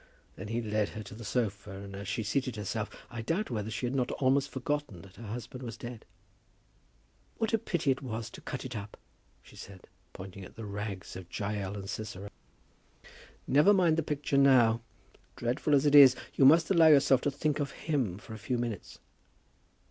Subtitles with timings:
[0.35, 3.69] Then he led her to the sofa, and as she seated herself I doubt whether
[3.69, 6.05] she had not almost forgotten that her husband was dead.
[7.37, 8.97] "What a pity it was to cut it up,"
[9.43, 12.31] she said, pointing to the rags of Jael and Sisera.
[13.45, 14.81] "Never mind the picture now.
[15.35, 18.57] Dreadful as it is, you must allow yourself to think of him for a few
[18.57, 18.97] minutes."